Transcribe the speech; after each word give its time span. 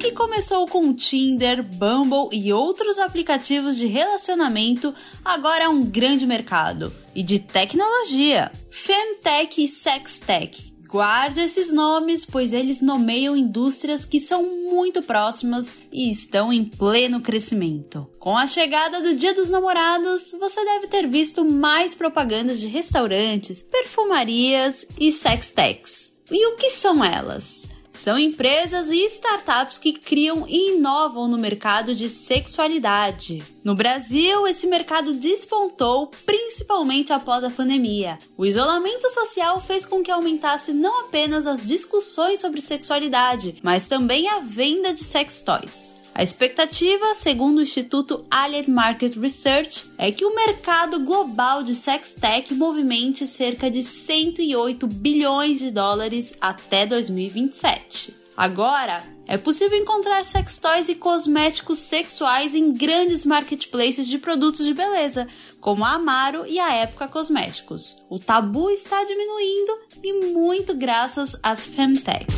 Que 0.00 0.12
começou 0.12 0.66
com 0.66 0.94
Tinder, 0.94 1.62
Bumble 1.62 2.30
e 2.32 2.50
outros 2.54 2.98
aplicativos 2.98 3.76
de 3.76 3.86
relacionamento, 3.86 4.94
agora 5.22 5.64
é 5.64 5.68
um 5.68 5.84
grande 5.84 6.26
mercado. 6.26 6.90
E 7.14 7.22
de 7.22 7.38
tecnologia: 7.38 8.50
Femtech 8.70 9.62
e 9.62 9.68
Sextech. 9.68 10.70
Guarde 10.88 11.42
esses 11.42 11.70
nomes, 11.70 12.24
pois 12.24 12.52
eles 12.52 12.80
nomeiam 12.80 13.36
indústrias 13.36 14.04
que 14.04 14.18
são 14.18 14.42
muito 14.42 15.02
próximas 15.02 15.74
e 15.92 16.10
estão 16.10 16.52
em 16.52 16.64
pleno 16.64 17.20
crescimento. 17.20 18.08
Com 18.18 18.36
a 18.36 18.46
chegada 18.46 19.00
do 19.02 19.14
Dia 19.14 19.34
dos 19.34 19.50
Namorados, 19.50 20.32
você 20.32 20.64
deve 20.64 20.88
ter 20.88 21.06
visto 21.06 21.44
mais 21.44 21.94
propagandas 21.94 22.58
de 22.58 22.66
restaurantes, 22.66 23.62
perfumarias 23.62 24.86
e 24.98 25.12
sextechs. 25.12 26.10
E 26.30 26.46
o 26.46 26.56
que 26.56 26.70
são 26.70 27.04
elas? 27.04 27.68
São 28.00 28.18
empresas 28.18 28.88
e 28.88 28.96
startups 29.08 29.76
que 29.76 29.92
criam 29.92 30.46
e 30.48 30.76
inovam 30.76 31.28
no 31.28 31.36
mercado 31.36 31.94
de 31.94 32.08
sexualidade. 32.08 33.42
No 33.62 33.74
Brasil, 33.74 34.48
esse 34.48 34.66
mercado 34.66 35.12
despontou 35.12 36.10
principalmente 36.24 37.12
após 37.12 37.44
a 37.44 37.50
pandemia. 37.50 38.18
O 38.38 38.46
isolamento 38.46 39.10
social 39.10 39.60
fez 39.60 39.84
com 39.84 40.02
que 40.02 40.10
aumentasse 40.10 40.72
não 40.72 41.02
apenas 41.02 41.46
as 41.46 41.62
discussões 41.62 42.40
sobre 42.40 42.62
sexualidade, 42.62 43.56
mas 43.62 43.86
também 43.86 44.26
a 44.30 44.38
venda 44.38 44.94
de 44.94 45.04
sex 45.04 45.42
toys. 45.42 45.99
A 46.20 46.22
expectativa, 46.22 47.14
segundo 47.14 47.60
o 47.60 47.62
Instituto 47.62 48.26
Allied 48.30 48.70
Market 48.70 49.16
Research, 49.16 49.90
é 49.96 50.12
que 50.12 50.22
o 50.22 50.34
mercado 50.34 51.00
global 51.00 51.62
de 51.62 51.74
sextech 51.74 52.52
movimente 52.52 53.26
cerca 53.26 53.70
de 53.70 53.82
108 53.82 54.86
bilhões 54.86 55.60
de 55.60 55.70
dólares 55.70 56.34
até 56.38 56.84
2027. 56.84 58.14
Agora, 58.36 59.02
é 59.26 59.38
possível 59.38 59.78
encontrar 59.78 60.22
sextoys 60.26 60.90
e 60.90 60.94
cosméticos 60.94 61.78
sexuais 61.78 62.54
em 62.54 62.70
grandes 62.70 63.24
marketplaces 63.24 64.06
de 64.06 64.18
produtos 64.18 64.66
de 64.66 64.74
beleza, 64.74 65.26
como 65.58 65.86
a 65.86 65.92
Amaro 65.92 66.44
e 66.46 66.58
a 66.58 66.70
Época 66.70 67.08
Cosméticos. 67.08 67.96
O 68.10 68.18
tabu 68.18 68.68
está 68.68 69.02
diminuindo 69.04 69.72
e 70.04 70.12
muito 70.34 70.74
graças 70.74 71.34
às 71.42 71.64
femtechs. 71.64 72.34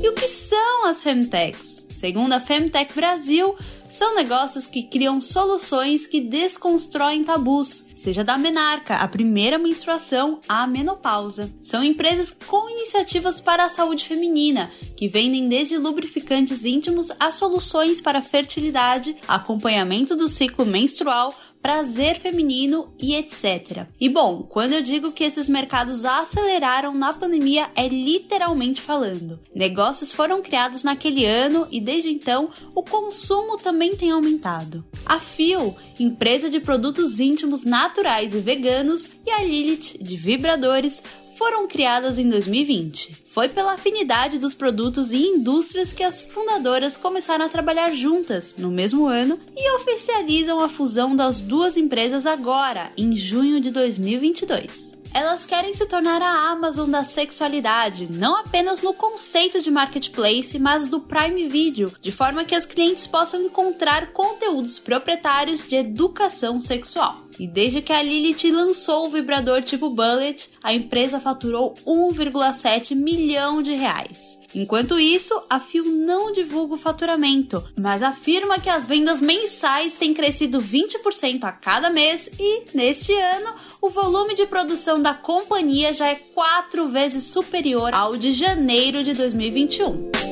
E 0.00 0.08
o 0.08 0.14
que 0.14 0.28
são 0.28 0.86
as 0.86 1.02
femtechs? 1.02 1.75
Segundo 1.96 2.34
a 2.34 2.40
Femtech 2.40 2.94
Brasil, 2.94 3.56
são 3.88 4.14
negócios 4.14 4.66
que 4.66 4.82
criam 4.82 5.18
soluções 5.18 6.06
que 6.06 6.20
desconstroem 6.20 7.24
tabus, 7.24 7.86
seja 7.94 8.22
da 8.22 8.36
menarca, 8.36 8.96
a 8.96 9.08
primeira 9.08 9.56
menstruação, 9.56 10.38
à 10.46 10.66
menopausa. 10.66 11.50
São 11.62 11.82
empresas 11.82 12.30
com 12.30 12.68
iniciativas 12.68 13.40
para 13.40 13.64
a 13.64 13.70
saúde 13.70 14.04
feminina, 14.04 14.70
que 14.94 15.08
vendem 15.08 15.48
desde 15.48 15.78
lubrificantes 15.78 16.66
íntimos 16.66 17.10
a 17.18 17.30
soluções 17.30 17.98
para 17.98 18.20
fertilidade, 18.20 19.16
acompanhamento 19.26 20.14
do 20.14 20.28
ciclo 20.28 20.66
menstrual, 20.66 21.32
prazer 21.66 22.20
feminino 22.20 22.94
e 22.96 23.16
etc. 23.16 23.88
E 24.00 24.08
bom, 24.08 24.44
quando 24.44 24.74
eu 24.74 24.82
digo 24.84 25.10
que 25.10 25.24
esses 25.24 25.48
mercados 25.48 26.04
aceleraram 26.04 26.94
na 26.94 27.12
pandemia, 27.12 27.68
é 27.74 27.88
literalmente 27.88 28.80
falando. 28.80 29.40
Negócios 29.52 30.12
foram 30.12 30.40
criados 30.40 30.84
naquele 30.84 31.26
ano 31.26 31.66
e 31.68 31.80
desde 31.80 32.08
então 32.08 32.50
o 32.72 32.84
consumo 32.84 33.58
também 33.58 33.96
tem 33.96 34.12
aumentado. 34.12 34.84
A 35.04 35.18
Fio, 35.18 35.74
empresa 35.98 36.48
de 36.48 36.60
produtos 36.60 37.18
íntimos 37.18 37.64
naturais 37.64 38.32
e 38.32 38.38
veganos, 38.38 39.10
e 39.26 39.30
a 39.32 39.42
Lilith, 39.42 39.98
de 40.00 40.16
vibradores, 40.16 41.02
foram 41.36 41.68
criadas 41.68 42.18
em 42.18 42.28
2020. 42.28 43.24
Foi 43.28 43.48
pela 43.48 43.74
afinidade 43.74 44.38
dos 44.38 44.54
produtos 44.54 45.12
e 45.12 45.18
indústrias 45.18 45.92
que 45.92 46.02
as 46.02 46.20
fundadoras 46.20 46.96
começaram 46.96 47.44
a 47.44 47.48
trabalhar 47.48 47.90
juntas 47.90 48.54
no 48.58 48.70
mesmo 48.70 49.06
ano 49.06 49.38
e 49.56 49.70
oficializam 49.76 50.60
a 50.60 50.68
fusão 50.68 51.14
das 51.14 51.38
duas 51.38 51.76
empresas 51.76 52.26
agora, 52.26 52.90
em 52.96 53.14
junho 53.14 53.60
de 53.60 53.70
2022 53.70 54.96
elas 55.16 55.46
querem 55.46 55.72
se 55.72 55.86
tornar 55.86 56.20
a 56.20 56.50
Amazon 56.50 56.90
da 56.90 57.02
sexualidade, 57.02 58.06
não 58.12 58.36
apenas 58.36 58.82
no 58.82 58.92
conceito 58.92 59.62
de 59.62 59.70
marketplace, 59.70 60.58
mas 60.58 60.88
do 60.88 61.00
Prime 61.00 61.48
Video, 61.48 61.90
de 62.02 62.12
forma 62.12 62.44
que 62.44 62.54
as 62.54 62.66
clientes 62.66 63.06
possam 63.06 63.40
encontrar 63.42 64.12
conteúdos 64.12 64.78
proprietários 64.78 65.66
de 65.66 65.76
educação 65.76 66.60
sexual. 66.60 67.25
E 67.38 67.46
desde 67.46 67.82
que 67.82 67.92
a 67.92 68.02
Lilith 68.02 68.50
lançou 68.50 69.06
o 69.06 69.10
vibrador 69.10 69.62
tipo 69.62 69.90
Bullet, 69.90 70.50
a 70.62 70.72
empresa 70.72 71.20
faturou 71.20 71.74
1,7 71.86 72.94
milhão 72.94 73.62
de 73.62 73.74
reais. 73.74 74.38
Enquanto 74.54 74.98
isso, 74.98 75.42
a 75.50 75.60
Fio 75.60 75.84
não 75.84 76.32
divulga 76.32 76.74
o 76.74 76.78
faturamento, 76.78 77.62
mas 77.78 78.02
afirma 78.02 78.58
que 78.58 78.70
as 78.70 78.86
vendas 78.86 79.20
mensais 79.20 79.96
têm 79.96 80.14
crescido 80.14 80.60
20% 80.60 81.44
a 81.44 81.52
cada 81.52 81.90
mês 81.90 82.30
e, 82.38 82.64
neste 82.72 83.12
ano, 83.12 83.54
o 83.82 83.90
volume 83.90 84.34
de 84.34 84.46
produção 84.46 85.00
da 85.00 85.12
companhia 85.12 85.92
já 85.92 86.08
é 86.08 86.14
quatro 86.14 86.88
vezes 86.88 87.24
superior 87.24 87.94
ao 87.94 88.16
de 88.16 88.30
janeiro 88.30 89.04
de 89.04 89.12
2021. 89.12 90.25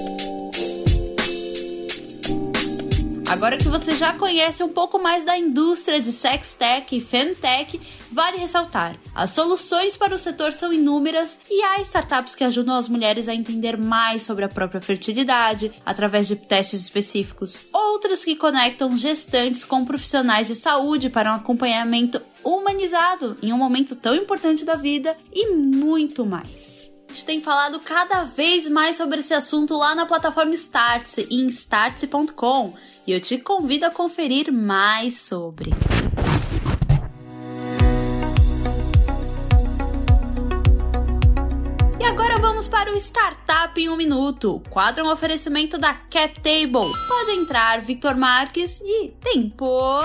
Agora 3.35 3.57
que 3.57 3.69
você 3.69 3.97
já 3.97 4.13
conhece 4.13 4.63
um 4.63 4.69
pouco 4.69 4.97
mais 4.97 5.25
da 5.25 5.37
indústria 5.37 6.01
de 6.01 6.13
sextech 6.13 6.97
e 6.97 7.01
femtech, 7.01 7.81
vale 8.13 8.37
ressaltar: 8.37 8.97
as 9.13 9.31
soluções 9.31 9.97
para 9.97 10.15
o 10.15 10.19
setor 10.21 10.53
são 10.53 10.73
inúmeras 10.73 11.41
e 11.51 11.61
há 11.65 11.81
startups 11.81 12.37
que 12.37 12.45
ajudam 12.45 12.77
as 12.77 12.89
mulheres 12.89 13.29
a 13.29 13.35
entender 13.35 13.77
mais 13.77 14.23
sobre 14.23 14.45
a 14.45 14.49
própria 14.49 14.81
fertilidade 14.81 15.73
através 15.85 16.29
de 16.29 16.37
testes 16.37 16.83
específicos, 16.83 17.67
outras 17.73 18.25
que 18.25 18.37
conectam 18.37 18.97
gestantes 18.97 19.65
com 19.65 19.85
profissionais 19.85 20.47
de 20.47 20.55
saúde 20.55 21.11
para 21.11 21.33
um 21.33 21.35
acompanhamento 21.35 22.23
humanizado 22.45 23.37
em 23.43 23.53
um 23.53 23.59
momento 23.59 23.97
tão 23.97 24.15
importante 24.15 24.65
da 24.65 24.77
vida 24.77 25.17
e 25.33 25.51
muito 25.57 26.25
mais 26.25 26.84
gente 27.15 27.25
tem 27.25 27.41
falado 27.41 27.79
cada 27.79 28.25
vez 28.25 28.69
mais 28.69 28.97
sobre 28.97 29.21
esse 29.21 29.33
assunto 29.33 29.77
lá 29.77 29.95
na 29.95 30.05
plataforma 30.05 30.53
Startse, 30.55 31.29
em 31.31 31.47
startse.com, 31.47 32.75
e 33.07 33.13
eu 33.13 33.21
te 33.21 33.39
convido 33.39 33.87
a 33.87 33.91
conferir 33.91 34.53
mais 34.53 35.21
sobre. 35.21 35.71
E 42.01 42.05
agora 42.05 42.37
vamos 42.41 42.67
para 42.67 42.93
o 42.93 42.97
Startup 42.97 43.81
em 43.81 43.89
um 43.89 43.97
Minuto. 43.97 44.61
Quadro 44.69 45.05
um 45.05 45.13
oferecimento 45.13 45.79
da 45.79 45.95
CapTable. 45.95 46.91
Pode 47.09 47.31
entrar, 47.31 47.81
Victor 47.81 48.17
Marques 48.17 48.81
e 48.81 49.13
tempo. 49.21 50.01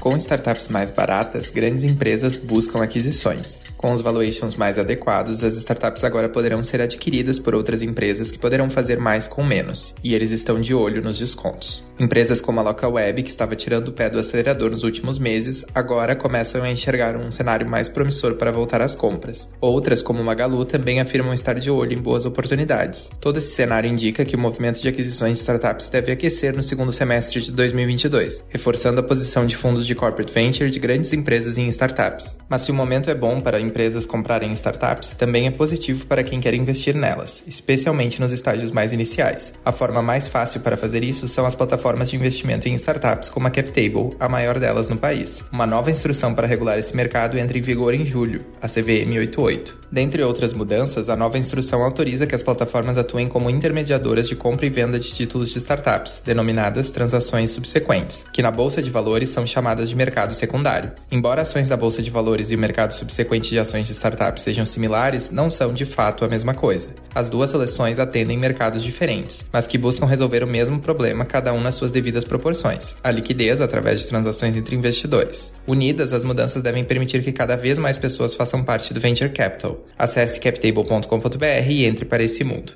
Com 0.00 0.16
startups 0.16 0.68
mais 0.68 0.90
baratas, 0.90 1.50
grandes 1.50 1.82
empresas 1.82 2.34
buscam 2.34 2.82
aquisições. 2.82 3.64
Com 3.76 3.92
os 3.92 4.00
valuations 4.00 4.56
mais 4.56 4.78
adequados, 4.78 5.44
as 5.44 5.56
startups 5.56 6.04
agora 6.04 6.26
poderão 6.26 6.62
ser 6.62 6.80
adquiridas 6.80 7.38
por 7.38 7.54
outras 7.54 7.82
empresas 7.82 8.30
que 8.30 8.38
poderão 8.38 8.70
fazer 8.70 8.98
mais 8.98 9.28
com 9.28 9.44
menos, 9.44 9.94
e 10.02 10.14
eles 10.14 10.30
estão 10.30 10.58
de 10.58 10.72
olho 10.72 11.02
nos 11.02 11.18
descontos. 11.18 11.86
Empresas 11.98 12.40
como 12.40 12.60
a 12.60 12.62
LocalWeb, 12.62 13.22
que 13.22 13.28
estava 13.28 13.54
tirando 13.54 13.88
o 13.88 13.92
pé 13.92 14.08
do 14.08 14.18
acelerador 14.18 14.70
nos 14.70 14.84
últimos 14.84 15.18
meses, 15.18 15.66
agora 15.74 16.16
começam 16.16 16.62
a 16.62 16.70
enxergar 16.70 17.14
um 17.14 17.30
cenário 17.30 17.68
mais 17.68 17.86
promissor 17.86 18.36
para 18.36 18.50
voltar 18.50 18.80
às 18.80 18.96
compras. 18.96 19.52
Outras, 19.60 20.00
como 20.00 20.24
Magalu, 20.24 20.64
também 20.64 20.98
afirmam 20.98 21.34
estar 21.34 21.60
de 21.60 21.70
olho 21.70 21.92
em 21.92 22.00
boas 22.00 22.24
oportunidades. 22.24 23.10
Todo 23.20 23.36
esse 23.36 23.50
cenário 23.50 23.90
indica 23.90 24.24
que 24.24 24.34
o 24.34 24.38
movimento 24.38 24.80
de 24.80 24.88
aquisições 24.88 25.34
de 25.34 25.40
startups 25.40 25.90
deve 25.90 26.10
aquecer 26.10 26.56
no 26.56 26.62
segundo 26.62 26.90
semestre 26.90 27.42
de 27.42 27.52
2022, 27.52 28.44
reforçando 28.48 29.00
a 29.00 29.02
posição 29.02 29.44
de 29.44 29.56
fundos 29.56 29.89
de 29.89 29.89
corporate 29.94 30.32
venture 30.32 30.70
de 30.70 30.78
grandes 30.78 31.12
empresas 31.12 31.58
em 31.58 31.68
startups. 31.68 32.38
Mas 32.48 32.62
se 32.62 32.70
o 32.70 32.74
momento 32.74 33.10
é 33.10 33.14
bom 33.14 33.40
para 33.40 33.60
empresas 33.60 34.06
comprarem 34.06 34.52
startups, 34.52 35.14
também 35.14 35.46
é 35.46 35.50
positivo 35.50 36.06
para 36.06 36.22
quem 36.22 36.40
quer 36.40 36.54
investir 36.54 36.94
nelas, 36.94 37.44
especialmente 37.46 38.20
nos 38.20 38.32
estágios 38.32 38.70
mais 38.70 38.92
iniciais. 38.92 39.54
A 39.64 39.72
forma 39.72 40.02
mais 40.02 40.28
fácil 40.28 40.60
para 40.60 40.76
fazer 40.76 41.02
isso 41.04 41.28
são 41.28 41.46
as 41.46 41.54
plataformas 41.54 42.10
de 42.10 42.16
investimento 42.16 42.68
em 42.68 42.74
startups 42.74 43.28
como 43.28 43.46
a 43.46 43.50
CapTable, 43.50 44.16
a 44.18 44.28
maior 44.28 44.58
delas 44.58 44.88
no 44.88 44.98
país. 44.98 45.44
Uma 45.52 45.66
nova 45.66 45.90
instrução 45.90 46.34
para 46.34 46.46
regular 46.46 46.78
esse 46.78 46.94
mercado 46.94 47.38
entra 47.38 47.56
em 47.56 47.62
vigor 47.62 47.94
em 47.94 48.04
julho, 48.04 48.44
a 48.60 48.68
CVM 48.68 49.16
88. 49.18 49.78
Dentre 49.90 50.22
outras 50.22 50.52
mudanças, 50.52 51.08
a 51.08 51.16
nova 51.16 51.38
instrução 51.38 51.82
autoriza 51.82 52.26
que 52.26 52.34
as 52.34 52.42
plataformas 52.42 52.98
atuem 52.98 53.26
como 53.26 53.50
intermediadoras 53.50 54.28
de 54.28 54.36
compra 54.36 54.66
e 54.66 54.70
venda 54.70 54.98
de 54.98 55.12
títulos 55.12 55.50
de 55.50 55.58
startups, 55.58 56.22
denominadas 56.24 56.90
transações 56.90 57.50
subsequentes, 57.50 58.24
que 58.32 58.42
na 58.42 58.50
bolsa 58.50 58.82
de 58.82 58.90
valores 58.90 59.30
são 59.30 59.46
chamadas 59.46 59.79
de 59.88 59.96
mercado 59.96 60.34
secundário. 60.34 60.92
Embora 61.10 61.42
ações 61.42 61.68
da 61.68 61.76
bolsa 61.76 62.02
de 62.02 62.10
valores 62.10 62.50
e 62.50 62.56
o 62.56 62.58
mercado 62.58 62.92
subsequente 62.92 63.50
de 63.50 63.58
ações 63.58 63.86
de 63.86 63.92
startups 63.92 64.42
sejam 64.42 64.66
similares, 64.66 65.30
não 65.30 65.48
são 65.48 65.72
de 65.72 65.86
fato 65.86 66.24
a 66.24 66.28
mesma 66.28 66.54
coisa. 66.54 66.88
As 67.14 67.28
duas 67.28 67.50
seleções 67.50 67.98
atendem 67.98 68.36
mercados 68.36 68.82
diferentes, 68.82 69.48
mas 69.52 69.66
que 69.66 69.78
buscam 69.78 70.06
resolver 70.06 70.42
o 70.42 70.46
mesmo 70.46 70.78
problema, 70.78 71.24
cada 71.24 71.52
um 71.52 71.60
nas 71.60 71.74
suas 71.74 71.92
devidas 71.92 72.24
proporções: 72.24 72.96
a 73.02 73.10
liquidez 73.10 73.60
através 73.60 74.00
de 74.00 74.08
transações 74.08 74.56
entre 74.56 74.76
investidores. 74.76 75.54
Unidas, 75.66 76.12
as 76.12 76.24
mudanças 76.24 76.62
devem 76.62 76.84
permitir 76.84 77.22
que 77.22 77.32
cada 77.32 77.56
vez 77.56 77.78
mais 77.78 77.96
pessoas 77.96 78.34
façam 78.34 78.62
parte 78.62 78.92
do 78.92 79.00
venture 79.00 79.30
capital 79.30 79.70
Acesse 79.98 80.40
captable.com.br 80.40 81.68
e 81.68 81.84
entre 81.84 82.04
para 82.04 82.22
esse 82.22 82.44
mundo. 82.44 82.72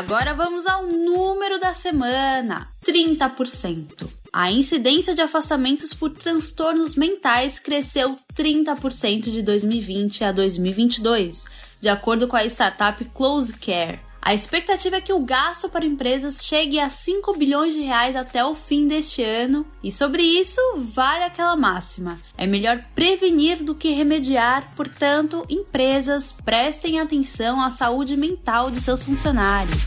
Agora 0.00 0.32
vamos 0.32 0.66
ao 0.66 0.86
número 0.86 1.60
da 1.60 1.74
semana: 1.74 2.68
30%. 2.82 4.08
A 4.32 4.50
incidência 4.50 5.14
de 5.14 5.20
afastamentos 5.20 5.92
por 5.92 6.10
transtornos 6.10 6.94
mentais 6.94 7.58
cresceu 7.58 8.16
30% 8.34 9.30
de 9.30 9.42
2020 9.42 10.24
a 10.24 10.32
2022, 10.32 11.44
de 11.80 11.88
acordo 11.90 12.26
com 12.26 12.36
a 12.36 12.44
startup 12.46 13.04
Close 13.14 13.52
Care. 13.52 14.00
A 14.22 14.34
expectativa 14.34 14.96
é 14.96 15.00
que 15.00 15.14
o 15.14 15.24
gasto 15.24 15.68
para 15.70 15.84
empresas 15.84 16.44
chegue 16.44 16.78
a 16.78 16.90
5 16.90 17.36
bilhões 17.38 17.72
de 17.72 17.80
reais 17.80 18.14
até 18.14 18.44
o 18.44 18.54
fim 18.54 18.86
deste 18.86 19.22
ano, 19.22 19.66
e 19.82 19.90
sobre 19.90 20.22
isso 20.22 20.60
vale 20.76 21.24
aquela 21.24 21.56
máxima: 21.56 22.18
é 22.36 22.46
melhor 22.46 22.84
prevenir 22.94 23.64
do 23.64 23.74
que 23.74 23.92
remediar, 23.92 24.70
portanto, 24.76 25.42
empresas 25.48 26.32
prestem 26.32 27.00
atenção 27.00 27.62
à 27.62 27.70
saúde 27.70 28.16
mental 28.16 28.70
de 28.70 28.80
seus 28.80 29.02
funcionários. 29.02 29.84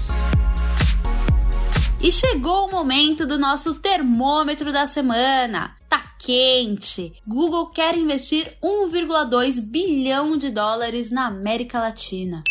E 2.03 2.11
chegou 2.11 2.67
o 2.67 2.71
momento 2.71 3.25
do 3.25 3.39
nosso 3.39 3.75
termômetro 3.75 4.73
da 4.73 4.85
semana. 4.85 5.77
Tá 5.87 6.15
quente. 6.19 7.13
Google 7.25 7.67
quer 7.67 7.97
investir 7.97 8.57
1,2 8.61 9.61
bilhão 9.61 10.35
de 10.35 10.49
dólares 10.49 11.11
na 11.11 11.27
América 11.27 11.79
Latina. 11.79 12.43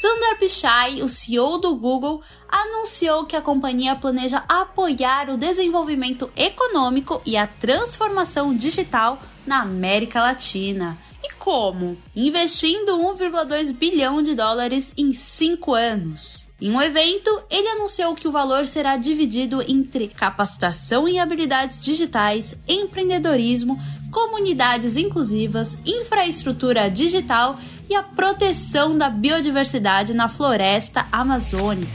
Sundar 0.00 0.38
Pichai, 0.38 1.02
o 1.02 1.10
CEO 1.10 1.58
do 1.58 1.76
Google, 1.76 2.22
anunciou 2.48 3.26
que 3.26 3.36
a 3.36 3.42
companhia 3.42 3.94
planeja 3.94 4.42
apoiar 4.48 5.28
o 5.28 5.36
desenvolvimento 5.36 6.30
econômico 6.34 7.20
e 7.26 7.36
a 7.36 7.46
transformação 7.46 8.56
digital 8.56 9.20
na 9.46 9.60
América 9.60 10.22
Latina. 10.22 10.96
E 11.22 11.34
como? 11.34 11.98
Investindo 12.16 12.96
1,2 12.96 13.74
bilhão 13.74 14.22
de 14.22 14.34
dólares 14.34 14.90
em 14.96 15.12
cinco 15.12 15.74
anos. 15.74 16.48
Em 16.58 16.70
um 16.70 16.80
evento, 16.80 17.42
ele 17.50 17.68
anunciou 17.68 18.14
que 18.14 18.26
o 18.26 18.32
valor 18.32 18.66
será 18.66 18.96
dividido 18.96 19.60
entre 19.60 20.08
capacitação 20.08 21.06
em 21.06 21.20
habilidades 21.20 21.78
digitais, 21.78 22.56
empreendedorismo, 22.66 23.78
comunidades 24.10 24.96
inclusivas, 24.96 25.76
infraestrutura 25.84 26.90
digital 26.90 27.58
e 27.90 27.94
a 27.96 28.04
proteção 28.04 28.96
da 28.96 29.10
biodiversidade 29.10 30.14
na 30.14 30.28
floresta 30.28 31.08
amazônica. 31.10 31.90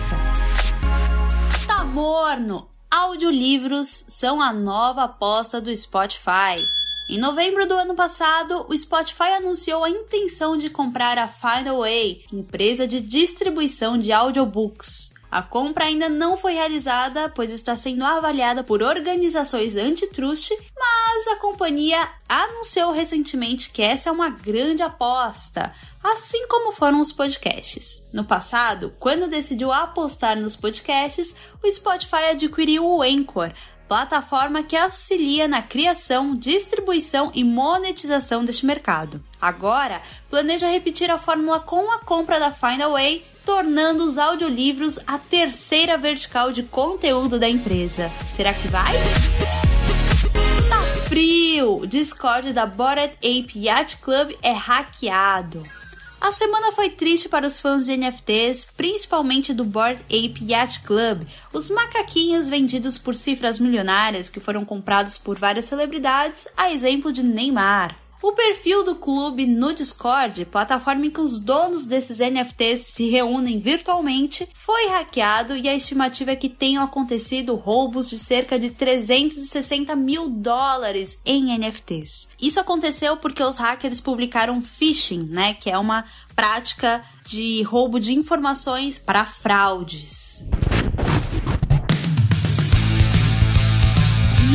Tá 1.66 1.86
morno! 1.86 2.68
Audiolivros 2.92 4.06
são 4.10 4.42
a 4.42 4.52
nova 4.52 5.04
aposta 5.04 5.62
do 5.62 5.74
Spotify. 5.74 6.62
Em 7.10 7.18
novembro 7.18 7.66
do 7.66 7.76
ano 7.76 7.96
passado, 7.96 8.66
o 8.68 8.78
Spotify 8.78 9.36
anunciou 9.38 9.86
a 9.86 9.90
intenção 9.90 10.58
de 10.58 10.70
comprar 10.70 11.18
a 11.18 11.30
Findaway, 11.30 12.24
empresa 12.34 12.86
de 12.86 13.00
distribuição 13.00 13.98
de 13.98 14.12
audiobooks. 14.12 15.14
A 15.32 15.42
compra 15.42 15.86
ainda 15.86 16.08
não 16.08 16.38
foi 16.38 16.54
realizada, 16.54 17.30
pois 17.30 17.52
está 17.52 17.76
sendo 17.76 18.04
avaliada 18.04 18.64
por 18.64 18.82
organizações 18.82 19.76
antitrust, 19.76 20.52
mas 21.16 21.28
a 21.28 21.38
companhia 21.38 22.10
anunciou 22.28 22.92
recentemente 22.92 23.70
que 23.70 23.82
essa 23.82 24.10
é 24.10 24.12
uma 24.12 24.28
grande 24.30 24.84
aposta, 24.84 25.74
assim 26.04 26.46
como 26.50 26.74
foram 26.74 27.00
os 27.00 27.14
podcasts. 27.14 28.06
No 28.12 28.26
passado, 28.26 28.94
quando 29.00 29.30
decidiu 29.30 29.72
apostar 29.72 30.38
nos 30.38 30.58
podcasts, 30.58 31.34
o 31.64 31.72
Spotify 31.72 32.32
adquiriu 32.32 32.86
o 32.86 33.02
Anchor, 33.02 33.54
plataforma 33.88 34.62
que 34.62 34.76
auxilia 34.76 35.48
na 35.48 35.62
criação, 35.62 36.36
distribuição 36.36 37.32
e 37.34 37.46
monetização 37.46 38.44
deste 38.44 38.66
mercado. 38.66 39.24
Agora, 39.42 40.02
planeja 40.30 40.68
repetir 40.68 41.10
a 41.10 41.18
fórmula 41.18 41.62
com 41.62 41.94
a 41.94 42.00
compra 42.00 42.42
da 42.42 42.52
Findaway 42.52 43.26
tornando 43.46 44.04
os 44.04 44.18
audiolivros 44.18 45.00
a 45.08 45.18
terceira 45.18 45.98
vertical 45.98 46.52
de 46.52 46.64
conteúdo 46.64 47.40
da 47.40 47.48
empresa. 47.48 48.10
Será 48.36 48.54
que 48.54 48.68
vai? 48.68 48.92
O 51.78 51.86
Discord 51.86 52.54
da 52.54 52.66
Bored 52.66 53.18
Ape 53.18 53.52
Yacht 53.60 53.98
Club 53.98 54.34
é 54.42 54.54
hackeado. 54.54 55.62
A 56.22 56.32
semana 56.32 56.72
foi 56.72 56.90
triste 56.90 57.28
para 57.28 57.46
os 57.46 57.60
fãs 57.60 57.86
de 57.86 57.98
NFTs, 57.98 58.66
principalmente 58.78 59.54
do 59.54 59.66
Bored 59.66 60.02
Ape 60.04 60.46
Yacht 60.50 60.80
Club, 60.84 61.24
os 61.52 61.70
macaquinhos 61.70 62.48
vendidos 62.48 62.98
por 62.98 63.14
cifras 63.14 63.60
milionárias 63.60 64.30
que 64.30 64.40
foram 64.40 64.64
comprados 64.64 65.18
por 65.18 65.38
várias 65.38 65.66
celebridades, 65.66 66.48
a 66.56 66.72
exemplo 66.72 67.12
de 67.12 67.22
Neymar. 67.22 68.05
O 68.22 68.32
perfil 68.32 68.84
do 68.84 68.96
clube 68.96 69.46
no 69.46 69.74
Discord, 69.74 70.46
plataforma 70.46 71.06
em 71.06 71.12
que 71.12 71.20
os 71.20 71.38
donos 71.38 71.86
desses 71.86 72.20
NFTs 72.20 72.94
se 72.94 73.10
reúnem 73.10 73.60
virtualmente, 73.60 74.48
foi 74.56 74.88
hackeado 74.88 75.56
e 75.56 75.68
a 75.68 75.76
estimativa 75.76 76.32
é 76.32 76.36
que 76.36 76.50
tenham 76.50 76.84
acontecido 76.84 77.56
roubos 77.56 78.10
de 78.10 78.18
cerca 78.18 78.58
de 78.58 78.72
360 78.72 79.96
mil 79.96 80.30
dólares 80.30 81.20
em 81.26 81.56
NFTs. 81.58 82.30
Isso 82.42 82.60
aconteceu 82.60 83.18
porque 83.18 83.44
os 83.44 83.58
hackers 83.58 84.02
publicaram 84.02 84.62
phishing, 84.62 85.28
né, 85.30 85.54
que 85.54 85.70
é 85.70 85.78
uma 85.78 86.06
prática 86.36 87.04
de 87.26 87.64
roubo 87.64 88.00
de 88.00 88.14
informações 88.14 88.98
para 88.98 89.26
fraudes. 89.26 90.44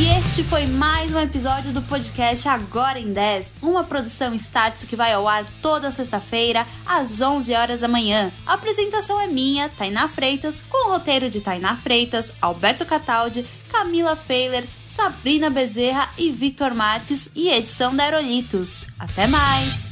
E 0.01 0.09
este 0.17 0.43
foi 0.43 0.65
mais 0.65 1.13
um 1.13 1.19
episódio 1.19 1.71
do 1.71 1.79
podcast 1.83 2.49
Agora 2.49 2.97
em 2.97 3.13
10, 3.13 3.53
uma 3.61 3.83
produção 3.83 4.33
Starts 4.33 4.83
que 4.83 4.95
vai 4.95 5.13
ao 5.13 5.27
ar 5.27 5.45
toda 5.61 5.91
sexta-feira 5.91 6.65
às 6.83 7.21
11 7.21 7.53
horas 7.53 7.81
da 7.81 7.87
manhã. 7.87 8.31
A 8.43 8.53
apresentação 8.53 9.21
é 9.21 9.27
minha, 9.27 9.69
Tainá 9.69 10.07
Freitas, 10.07 10.59
com 10.67 10.87
o 10.87 10.93
roteiro 10.93 11.29
de 11.29 11.39
Tainá 11.39 11.75
Freitas, 11.75 12.33
Alberto 12.41 12.83
Cataldi, 12.83 13.45
Camila 13.69 14.15
Feiler, 14.15 14.65
Sabrina 14.87 15.51
Bezerra 15.51 16.09
e 16.17 16.31
Victor 16.31 16.73
Marques 16.73 17.29
e 17.35 17.49
edição 17.49 17.95
da 17.95 18.03
Aerolitos. 18.03 18.85
Até 18.97 19.27
mais! 19.27 19.90